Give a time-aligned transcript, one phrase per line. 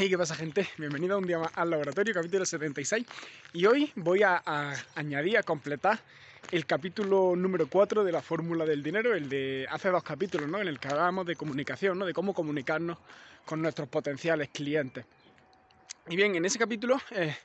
[0.00, 0.66] ¿qué pasa gente?
[0.76, 3.06] Bienvenido un día más al laboratorio, capítulo 76
[3.52, 4.42] y hoy voy a,
[4.96, 6.00] añadir, a completar
[6.50, 10.60] el capítulo número 4 de la fórmula del dinero, el de hace dos capítulos, ¿no?
[10.60, 12.06] En el que hablábamos de comunicación, ¿no?
[12.06, 12.98] De cómo comunicarnos
[13.44, 15.06] con nuestros potenciales clientes.
[16.08, 17.36] Y bien, en ese capítulo eh,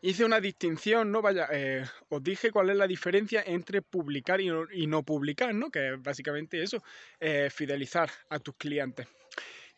[0.00, 1.20] hice una distinción, ¿no?
[1.20, 5.70] Vaya, eh, os dije cuál es la diferencia entre publicar y no, publicar, ¿no?
[5.70, 6.82] Que es básicamente eso,
[7.20, 9.06] eh, fidelizar a tus clientes.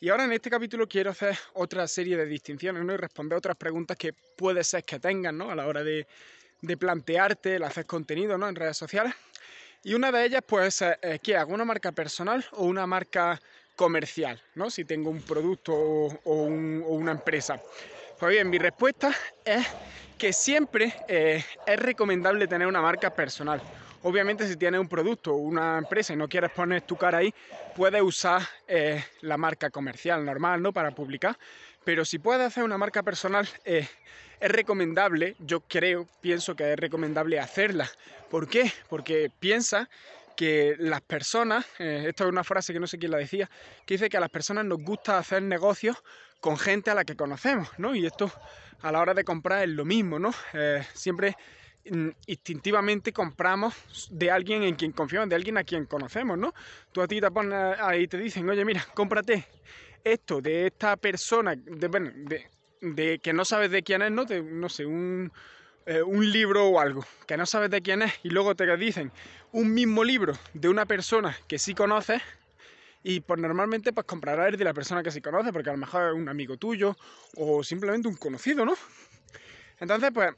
[0.02, 2.92] Y ahora en este capítulo quiero hacer otra serie de distinciones ¿no?
[2.92, 5.52] y responder otras preguntas que puede ser que tengan ¿no?
[5.52, 6.08] a la hora de,
[6.76, 8.48] plantearte el hacer contenido ¿no?
[8.48, 9.14] en redes sociales.
[9.84, 11.54] Y una de ellas pues es eh, ¿qué hago?
[11.54, 13.40] ¿Una marca personal o una marca
[13.76, 14.42] comercial?
[14.56, 14.70] ¿no?
[14.70, 17.62] Si tengo un producto o, una empresa.
[18.18, 19.64] Pues bien, mi respuesta es
[20.18, 23.62] que siempre eh, es recomendable tener una marca personal.
[24.04, 27.32] Obviamente si tienes un producto o una empresa y no quieres poner tu cara ahí,
[27.76, 30.72] puedes usar eh, la marca comercial normal, ¿no?
[30.72, 31.38] Para publicar.
[31.84, 33.86] Pero si puedes hacer una marca personal, eh,
[34.40, 37.88] es recomendable, yo creo, pienso que es recomendable hacerla.
[38.28, 38.72] ¿Por qué?
[38.88, 39.88] Porque piensa
[40.36, 43.48] que las personas, eh, esto es una frase que no sé quién la decía,
[43.86, 46.02] que dice que a las personas nos gusta hacer negocios
[46.40, 47.94] con gente a la que conocemos, ¿no?
[47.94, 48.32] Y esto
[48.80, 50.34] a la hora de comprar es lo mismo, ¿no?
[50.92, 51.36] siempre
[52.26, 56.54] instintivamente compramos de alguien en quien confiamos, de alguien a quien conocemos, ¿no?
[56.92, 59.46] Tú a ti te pones ahí y te dicen, oye, mira, cómprate
[60.04, 62.46] esto de esta persona, de,
[62.80, 64.24] de, que no sabes de quién es, ¿no?
[64.24, 65.32] no sé, un,
[65.86, 69.12] eh, un libro o algo, que no sabes de quién es, y luego te dicen
[69.52, 72.22] un mismo libro de una persona que sí conoces,
[73.04, 75.78] y pues normalmente pues comprarás el de la persona que sí conoces, porque a lo
[75.78, 76.96] mejor es un amigo tuyo
[77.36, 78.74] o simplemente un conocido, ¿no?
[79.80, 80.32] Entonces, pues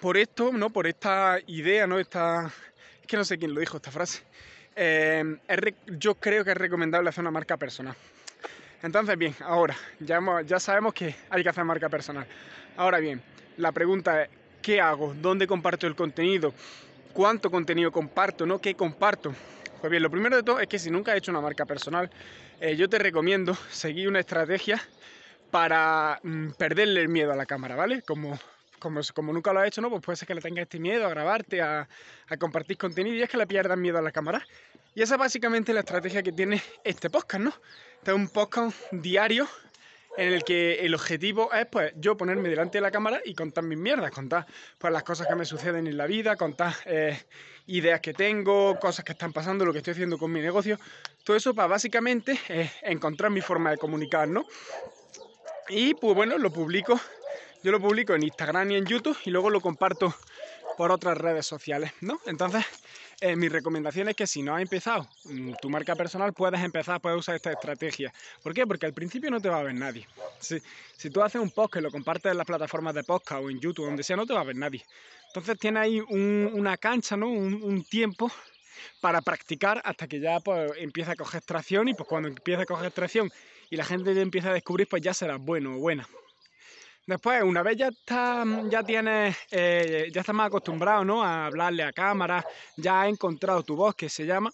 [0.00, 0.70] por esto, ¿no?
[0.70, 1.98] Por esta idea, ¿no?
[1.98, 2.50] Esta.
[3.00, 4.22] Es que no sé quién lo dijo esta frase.
[4.76, 5.24] Eh,
[5.98, 7.96] yo creo que es recomendable hacer una marca personal.
[8.82, 12.26] Entonces, bien, ahora, ya, ya sabemos que hay que hacer marca personal.
[12.76, 13.20] Ahora bien,
[13.56, 14.30] la pregunta es,
[14.62, 15.14] ¿qué hago?
[15.14, 16.54] ¿Dónde comparto el contenido?
[17.12, 18.46] ¿Cuánto contenido comparto?
[18.46, 18.60] ¿No?
[18.60, 19.34] ¿Qué comparto?
[19.80, 22.08] Pues bien, lo primero de todo es que si nunca has hecho una marca personal,
[22.60, 24.80] eh, yo te recomiendo seguir una estrategia
[25.50, 28.02] para mm, perderle el miedo a la cámara, ¿vale?
[28.02, 28.38] Como
[28.78, 29.90] como, como nunca lo ha hecho, ¿no?
[29.90, 31.88] Pues puede ser que le tengas este miedo a grabarte, a,
[32.38, 34.46] compartir contenido y es que le pierdas miedo a la cámara.
[34.94, 37.52] Y esa es básicamente la estrategia que tiene este podcast, ¿no?
[37.98, 39.48] Este es un podcast diario
[40.16, 43.62] en el que el objetivo es pues yo ponerme delante de la cámara y contar
[43.62, 44.46] mis mierdas, contar
[44.76, 47.16] pues las cosas que me suceden en la vida, contar eh,
[47.66, 50.78] ideas que tengo, cosas que están pasando, lo que estoy haciendo con mi negocio,
[51.22, 54.44] todo eso para básicamente eh, encontrar mi forma de comunicar, ¿no?
[55.68, 56.98] Y pues bueno, lo publico
[57.68, 60.14] yo lo publico en Instagram y en YouTube y luego lo comparto
[60.78, 62.18] por otras redes sociales, ¿no?
[62.24, 62.64] Entonces,
[63.20, 66.98] eh, mi recomendación es que si no has empezado mm, tu marca personal, puedes empezar,
[66.98, 68.10] puedes usar esta estrategia.
[68.42, 68.66] ¿Por qué?
[68.66, 70.08] Porque al principio no te va a ver nadie.
[70.40, 73.60] Si, tú haces un podcast y lo compartes en las plataformas de podcast o en
[73.60, 74.82] YouTube, donde sea, no te va a ver nadie.
[75.26, 77.28] Entonces tienes ahí una cancha, ¿no?
[77.28, 78.32] Un, tiempo
[79.02, 82.64] para practicar hasta que ya pues, empieza a coger tracción y pues cuando empieza a
[82.64, 83.30] coger tracción
[83.68, 86.08] y la gente te empieza a descubrir, pues ya serás bueno o buena.
[87.08, 91.24] Después, una vez ya está, ya tienes, eh, ya estás más acostumbrado, ¿no?
[91.24, 92.44] A hablarle a cámara,
[92.76, 94.52] ya has encontrado tu voz, que se llama,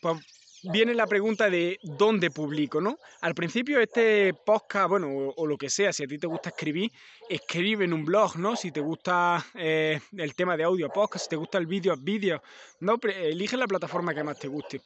[0.00, 0.16] pues
[0.62, 2.98] viene la pregunta de dónde publico, ¿no?
[3.20, 6.90] Al principio este podcast, bueno, o, lo que sea, si a ti te gusta escribir,
[7.28, 8.56] escribe en un blog, ¿no?
[8.56, 12.42] Si te gusta eh, el tema de audio podcast, si te gusta el vídeo, vídeo,
[12.80, 12.98] ¿no?
[13.02, 14.80] Elige la plataforma que más te guste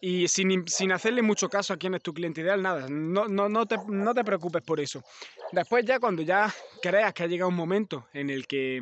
[0.00, 3.48] y sin, sin, hacerle mucho caso a quién es tu cliente ideal, nada, no, no,
[3.48, 5.02] no, te, no te preocupes por eso.
[5.52, 8.80] Después ya cuando ya creas que ha llegado un momento en el que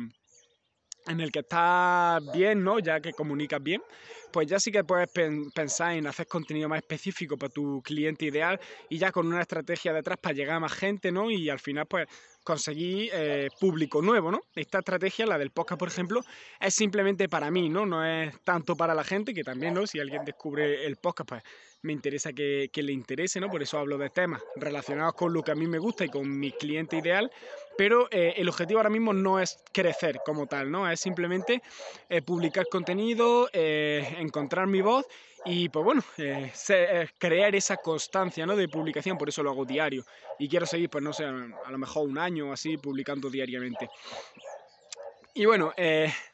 [1.07, 2.79] en el que estás bien, ¿no?
[2.79, 3.81] Ya que comunicas bien,
[4.31, 8.59] pues ya sí que puedes pensar en hacer contenido más específico para tu cliente ideal
[8.89, 11.31] y ya con una estrategia detrás para llegar a más gente, ¿no?
[11.31, 12.07] Y al final, pues
[12.49, 14.41] conseguir eh, público nuevo, ¿no?
[14.55, 16.21] Esta estrategia, la del podcast, por ejemplo,
[16.59, 17.85] es simplemente para mí, ¿no?
[17.85, 19.85] No es tanto para la gente, que también, ¿no?
[19.85, 21.43] Si alguien descubre el podcast, pues
[21.83, 23.51] me interesa que, le interese, ¿no?
[23.51, 26.39] Por eso hablo de temas relacionados con lo que a mí me gusta y con
[26.39, 27.31] mi cliente ideal,
[27.77, 30.89] pero eh, el objetivo ahora mismo no es crecer como tal, ¿no?
[30.89, 31.61] Es simplemente
[32.09, 35.05] eh, publicar contenido, encontrar mi voz
[35.43, 36.03] y, pues bueno,
[37.17, 38.55] crear esa constancia, ¿no?
[38.55, 40.03] De publicación, por eso lo hago diario
[40.37, 43.89] y quiero seguir, pues no sé, a lo mejor un año o así publicando diariamente.
[45.33, 45.71] Y bueno,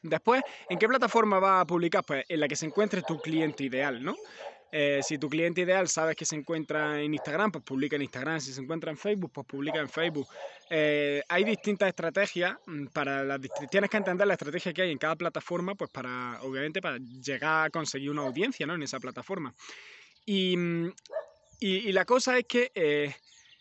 [0.01, 2.03] después, ¿en qué plataforma va a publicar?
[2.03, 4.15] Pues en la que se encuentre tu cliente ideal, ¿no?
[4.77, 8.41] Eh, si tu cliente ideal sabes que se encuentra en Instagram, pues publica en Instagram.
[8.41, 10.27] Si se encuentra en Facebook, pues publica en Facebook.
[10.69, 13.39] Eh, hay distintas estrategias mm, para las
[13.71, 17.67] tienes que entender la estrategia que hay en cada plataforma, pues para, obviamente, para llegar
[17.67, 18.75] a conseguir una audiencia ¿no?
[18.75, 19.55] en esa plataforma.
[20.25, 20.93] Y, mm,
[21.61, 23.15] y, la cosa es que eh,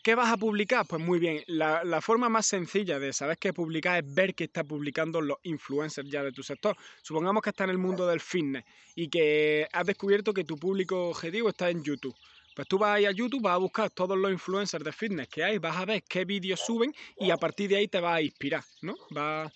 [0.05, 0.85] ¿Qué vas a publicar?
[0.85, 4.63] Pues muy bien, la, forma más sencilla de saber qué publicar es ver qué está
[4.63, 6.77] publicando los influencers ya de tu sector.
[7.01, 8.63] Supongamos que está en el mundo del fitness
[8.93, 12.15] y que has descubierto que tu público objetivo está en YouTube.
[12.55, 15.27] Pues tú vas a ir a YouTube, vas a buscar todos los influencers de fitness
[15.27, 18.17] que hay, vas a ver qué vídeos suben y a partir de ahí te vas
[18.17, 18.93] a inspirar, ¿no?
[19.17, 19.51] Va,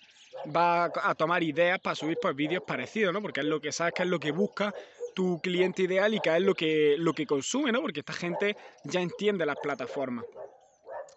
[0.48, 3.22] va a tomar ideas para subir pues, vídeos parecidos, ¿no?
[3.22, 4.74] Porque es lo que sabes que es lo que busca
[5.14, 7.80] tu cliente ideal y qué es lo que, lo que consume, ¿no?
[7.80, 10.24] Porque esta gente ya entiende las plataformas.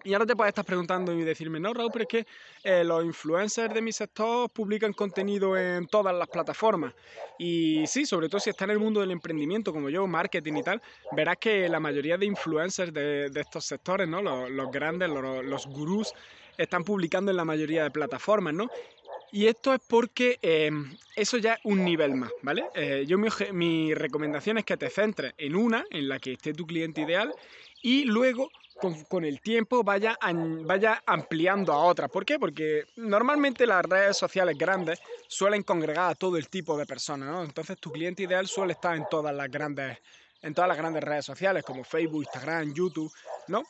[0.06, 2.28] Y ahora te puedes estar preguntando y decirme, no, Raúl, pero es que
[2.64, 6.94] eh, los influencers de mi sector publican contenido en todas las plataformas.
[7.40, 10.64] Y sí, sobre todo si está en el mundo del emprendimiento, como yo, marketing y
[10.64, 10.82] tal,
[11.14, 14.22] verás que la mayoría de influencers de, estos sectores, ¿no?
[14.22, 16.14] Los, grandes, los, gurús,
[16.58, 18.70] están publicando en la mayoría de plataformas, ¿no?
[19.34, 22.66] Y esto es porque em, eso ya es un nivel más, ¿vale?
[22.76, 26.68] Eh, yo mi, recomendación es que te centres en una, en la que esté tu
[26.68, 27.34] cliente ideal,
[27.82, 28.52] y luego
[29.10, 30.20] con, el tiempo vaya,
[30.66, 32.12] vaya ampliando a otras.
[32.12, 32.38] ¿Por qué?
[32.38, 37.44] Porque normalmente las redes sociales grandes suelen congregar a todo el tipo de personas, ¿no?
[37.44, 39.98] Entonces tu cliente ideal suele estar en todas las grandes,
[40.44, 43.12] en todas las grandes redes sociales como Facebook, Instagram, YouTube,
[43.48, 43.64] ¿no?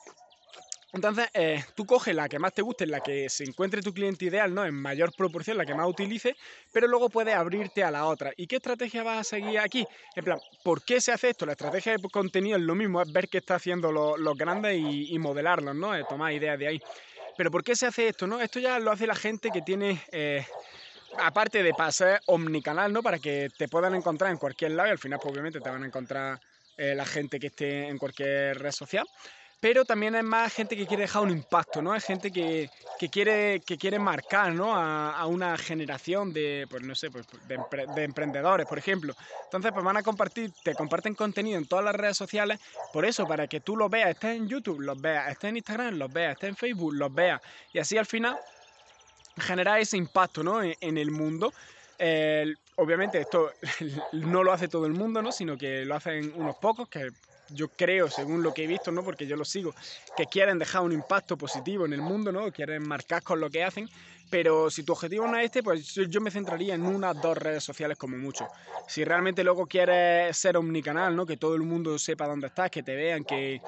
[0.93, 4.25] Entonces, eh, tú coges la que más te guste, la que se encuentre tu cliente
[4.25, 4.63] ideal, ¿no?
[4.63, 6.35] En mayor proporción, la que más utilice,
[6.71, 8.31] pero luego puedes abrirte a la otra.
[8.37, 9.87] ¿Y qué estrategia vas a seguir aquí?
[10.15, 11.47] En plan, ¿por qué se hace esto?
[11.47, 15.17] La estrategia de contenido es lo mismo, es ver qué está haciendo los, grandes y,
[15.17, 15.93] modelarlos, ¿no?
[16.05, 16.81] tomar ideas de ahí.
[17.35, 18.39] Pero ¿por qué se hace esto, no?
[18.39, 19.99] Esto ya lo hace la gente que tiene...
[20.11, 20.45] Eh,
[21.17, 23.03] aparte de pasar omnicanal, ¿no?
[23.03, 25.83] Para que te puedan encontrar en cualquier lado y al final, pues, obviamente, te van
[25.83, 26.39] a encontrar
[26.75, 29.05] eh, la gente que esté en cualquier red social
[29.63, 31.93] pero también hay más gente que quiere dejar un impacto, ¿no?
[31.93, 32.69] Hay gente que,
[33.09, 34.75] quiere, que quiere marcar, ¿no?
[34.75, 39.15] A, una generación de, pues no sé, pues, de, emprendedores, por ejemplo.
[39.45, 42.59] Entonces, pues van a compartir, te comparten contenido en todas las redes sociales,
[42.91, 45.97] por eso, para que tú lo veas, estés en YouTube, los veas, estés en Instagram,
[45.97, 47.39] los veas, estés en Facebook, los veas.
[47.71, 48.37] Y así al final
[49.37, 50.61] generar ese impacto, ¿no?
[50.61, 51.53] En, el mundo.
[52.75, 53.49] obviamente esto
[54.11, 55.31] no lo hace todo el mundo, ¿no?
[55.31, 57.13] Sino que lo hacen unos pocos, que
[57.49, 59.03] yo creo, según lo que he visto, ¿no?
[59.03, 59.73] porque yo lo sigo,
[60.15, 62.51] que quieren dejar un impacto positivo en el mundo, ¿no?
[62.51, 63.89] quieren marcar con lo que hacen,
[64.29, 67.37] pero si tu objetivo no es este, pues yo me centraría en una o dos
[67.37, 68.47] redes sociales como mucho.
[68.87, 71.25] Si realmente luego quieres ser omnicanal, ¿no?
[71.25, 73.61] que todo el mundo sepa dónde estás, que te vean, que,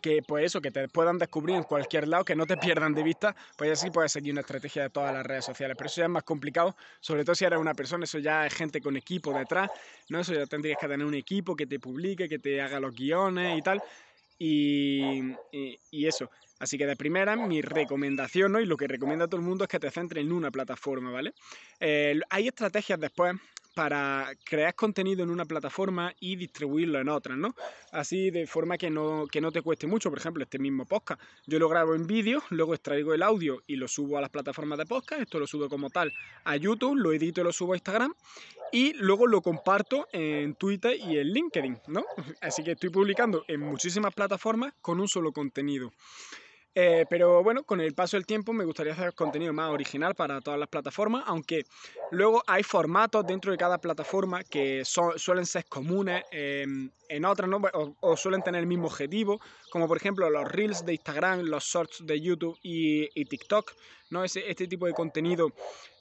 [0.00, 3.02] que pues eso, que te puedan descubrir en cualquier lado, que no te pierdan de
[3.02, 5.76] vista, pues así puedes seguir una estrategia de todas las redes sociales.
[5.78, 8.54] Pero eso ya es más complicado, sobre todo si eres una persona, eso ya es
[8.54, 9.70] gente con equipo detrás,
[10.08, 10.20] ¿no?
[10.20, 13.58] Eso ya tendrías que tener un equipo que te publique, que te haga los guiones
[13.58, 13.82] y tal.
[14.38, 15.34] Y,
[15.90, 16.30] y, eso.
[16.58, 18.60] Así que de primera, mi recomendación, ¿no?
[18.60, 21.10] Y lo que recomienda a todo el mundo es que te centres en una plataforma,
[21.10, 21.32] ¿vale?
[21.80, 23.34] Eh, hay estrategias después
[23.76, 27.54] para crear contenido en una plataforma y distribuirlo en otras, ¿no?
[27.92, 31.20] Así de forma que no, que no te cueste mucho, por ejemplo, este mismo podcast.
[31.44, 34.78] Yo lo grabo en vídeo, luego extraigo el audio y lo subo a las plataformas
[34.78, 36.10] de podcast, esto lo subo como tal
[36.44, 38.14] a YouTube, lo edito y lo subo a Instagram
[38.72, 42.02] y luego lo comparto en Twitter y en LinkedIn, ¿no?
[42.40, 45.92] Así que estoy publicando en muchísimas plataformas con un solo contenido.
[46.78, 50.42] Eh, pero bueno, con el paso del tiempo me gustaría hacer contenido más original para
[50.42, 51.64] todas las plataformas, aunque
[52.10, 57.62] luego hay formatos dentro de cada plataforma que suelen ser comunes em, en otras, ¿no?
[58.02, 59.40] o, suelen tener el mismo objetivo,
[59.70, 63.72] como por ejemplo los reels de Instagram, los shorts de YouTube y, TikTok,
[64.10, 64.22] ¿no?
[64.24, 65.54] este tipo de contenido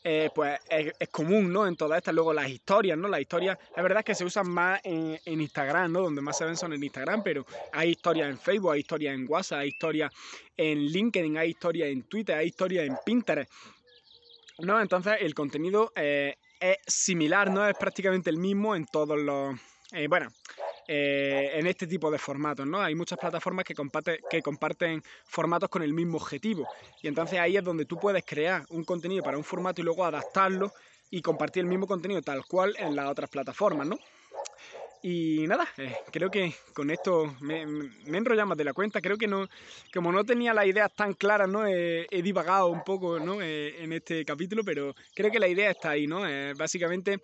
[0.08, 1.66] eh, pues es, común, ¿no?
[1.66, 3.08] En todas estas, luego las historias, ¿no?
[3.08, 6.02] Las historias, la verdad es que se usan más en, Instagram, ¿no?
[6.02, 7.44] Donde más se ven son en Instagram, pero
[7.74, 10.14] hay historias en Facebook, hay historias en WhatsApp, hay historias
[10.56, 13.52] en LinkedIn, hay historias en Twitter, hay historias en Pinterest,
[14.60, 14.80] ¿no?
[14.80, 17.68] Entonces el contenido eh, es similar, ¿no?
[17.68, 19.60] Es prácticamente el mismo en todos los...
[19.92, 20.28] Eh, bueno,
[20.88, 22.80] eh, en este tipo de formatos, ¿no?
[22.80, 23.74] Hay muchas plataformas que,
[24.30, 26.68] que comparten formatos con el mismo objetivo
[27.02, 30.06] y entonces ahí es donde tú puedes crear un contenido para un formato y luego
[30.06, 30.72] adaptarlo
[31.10, 33.98] y compartir el mismo contenido tal cual en las otras plataformas, ¿no?
[35.08, 39.02] Y nada, eh, creo que con esto me, me he más de la cuenta.
[39.02, 39.48] Creo que no,
[39.94, 41.68] como no tenía las ideas tan claras, ¿no?
[41.68, 43.40] He, divagado un poco ¿no?
[43.40, 46.22] Eh, en este capítulo, pero creo que la idea está ahí, ¿no?
[46.58, 47.20] básicamente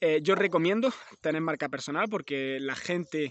[0.00, 3.30] eh, yo recomiendo tener marca personal porque la gente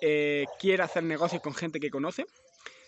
[0.00, 2.26] eh, quiere hacer negocios con gente que conoce.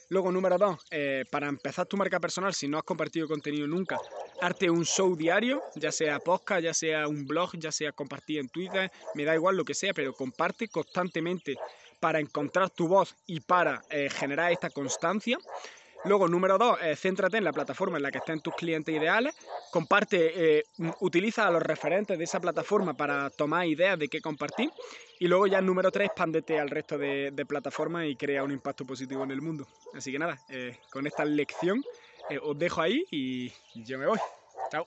[0.08, 3.98] Luego, número dos, eh, para empezar tu marca personal, si no has compartido contenido nunca,
[4.42, 8.50] arte un show diario, ya sea podcast, ya sea un blog, ya sea compartir en
[8.50, 11.56] Twitter, me da igual lo que sea, pero comparte constantemente
[11.98, 15.38] para encontrar tu voz y para generar esta constancia.
[16.04, 19.34] Luego, número dos, eh, céntrate en la plataforma en la que estén tus clientes ideales.
[19.70, 20.64] Comparte, eh,
[21.00, 24.70] utiliza a los referentes de esa plataforma para tomar ideas de qué compartir.
[25.20, 29.22] Y luego ya número tres, expándete al resto de, plataformas y crea un impacto positivo
[29.22, 29.66] en el mundo.
[29.94, 31.82] Así que nada, eh, con esta lección
[32.42, 34.18] os dejo ahí y yo me voy.
[34.70, 34.86] Chao.